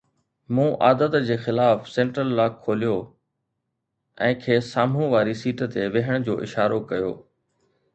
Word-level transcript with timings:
مون 0.59 0.69
عادت 0.85 1.17
جي 1.27 1.37
خلاف 1.43 1.91
سينٽرل 1.97 2.33
لاڪ 2.41 2.57
کوليو 2.69 2.97
۽ 4.31 4.33
کيس 4.47 4.75
سامهون 4.79 5.09
واري 5.17 5.41
سيٽ 5.45 5.67
تي 5.77 5.89
ويهڻ 5.99 6.31
جو 6.31 6.43
اشارو 6.49 6.87
ڪيو 6.93 7.19